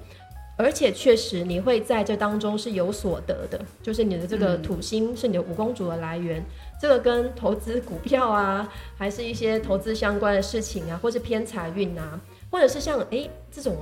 [0.56, 6.44] 而且确实，你会在这当中是有所得的，就是你的这个土星是你的五公主的来源。
[6.80, 12.20] 这个跟投资股票啊，还是一些投资相关的事情啊，或是偏财运啊，
[12.50, 13.76] 或者是像哎这种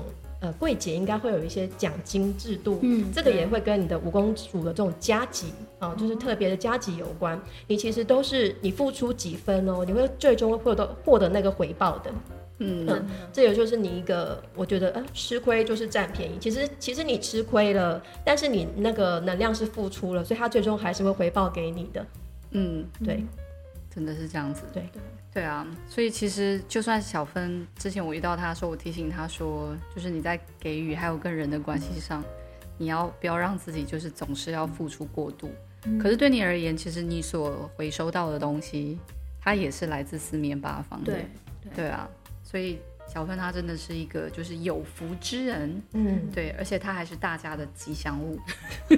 [0.47, 7.40] 呃柜姐应该会有一些奖金制度，嗯，这个也会跟你的五公主的这种加级啊，就是特别的加级有关。
[7.66, 12.12] 你其实都是你付出几分哦，你会最终获得获得那个回报的。
[12.59, 12.86] 嗯，
[13.32, 16.38] 这也就是你一个，我觉得，呃，吃亏就是占便宜。
[16.40, 22.07] 其实，其实你吃亏了，但是你那个能量是付出了，所以它最终还是会回报给你的。
[22.53, 23.22] 嗯，对，
[23.94, 24.62] 真的是这样子。
[24.72, 25.03] 对，对
[25.43, 25.66] 啊。
[25.89, 32.22] 所以其实，就算小芬之前我遇到他说，我提醒他说，就是你在给予还有跟人的关系上，
[32.78, 35.51] 你要不要让自己就是总是要付出过度？
[36.01, 38.99] 可是对你而言，其实你所回收到的东西，
[39.41, 41.12] 它也是来自四面八方的。
[41.12, 41.28] 对，
[41.74, 42.09] 对啊。
[42.43, 42.78] 所以
[43.12, 48.38] 小芬她真的是一个就是有福之人，嗯，对，而且她还是大家的吉祥物。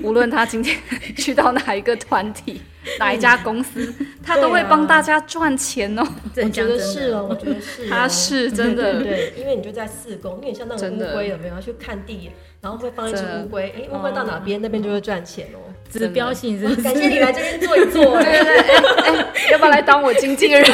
[0.02, 0.76] 无论她今天
[1.16, 2.61] 去到哪一个团体、
[2.98, 6.02] 哪一家公司，她都会帮大家赚钱哦。
[6.36, 9.02] 我觉得是哦，我觉得是，她是真的。
[9.02, 11.61] 对，因为你就在四宫，有点像那种乌龟，有没有？
[11.61, 12.30] 去看地，
[12.61, 15.59] 然后会放一只乌龟，哎，乌龟到哪边，那边就会赚钱哦。
[15.90, 18.04] 指标性，感谢你来这边坐一坐。
[18.20, 20.64] 对对对，哎，要不要来当我经纪人？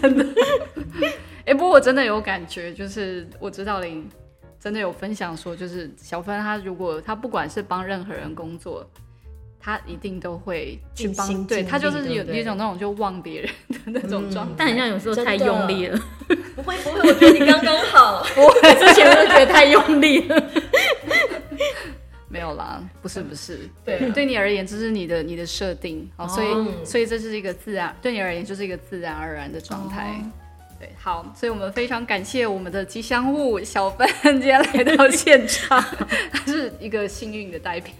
[0.00, 0.26] 真的。
[1.44, 4.08] 哎， 不过我真的有感觉，就是我知道林
[4.58, 8.84] 真的有分享说，就是小芬她如果她不管是帮任何人工作，
[9.60, 15.98] 她一定都会去帮，对她就是有一种那种就忘别人的那种状态，但好像有时候太用力了。
[16.56, 18.26] 不会不会，我觉得你刚刚好。
[18.34, 20.50] 不会，之前都觉得太用力了。
[22.36, 30.20] 没有啦， 不是不是，对， 对你而言这是你的你的设定，好，所以所以这是一个自然，对你而言就是一个自然而然的状态，
[30.78, 35.82] 对，好，所以我们非常感谢我们的吉祥物小芬今天来到现场，
[36.30, 37.94] 他是一个幸运的代表，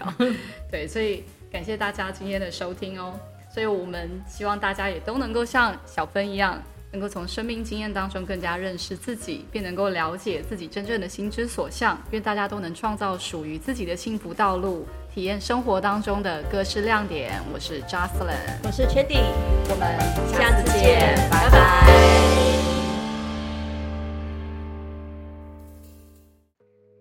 [0.70, 3.18] 对，所以感谢大家今天的收听哦，
[3.50, 6.62] 所以我们希望大家也都能够像小芬一样。
[6.96, 11.98] 能够从生命经验当中更加认识自己，并能够了解自己真正的心之所向。
[12.10, 17.32] 愿大家都能创造属于自己的幸福道路，体验生活当中的各式亮点。
[17.52, 19.20] 我是 Jocelyn，我是 Chandy，
[19.68, 19.86] 我们
[20.32, 21.86] 下次见，拜拜。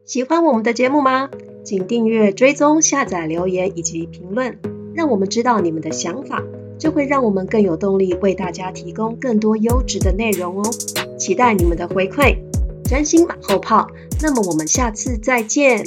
[0.05, 1.29] 喜欢我们的节目吗？
[1.63, 4.59] 请订阅、追踪、下载、留言以及评论，
[4.93, 6.43] 让我们知道你们的想法。
[6.77, 10.71] 就会让我们更有动力为大家提供更多优质的内容哦，
[11.17, 12.37] 期待你们的回馈，
[12.83, 13.87] 真心马后炮。
[14.21, 15.85] 那么我们下次再见。